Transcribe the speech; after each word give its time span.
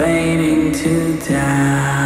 fading 0.00 0.72
to 0.72 1.18
die. 1.28 1.99